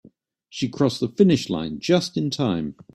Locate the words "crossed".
0.67-0.99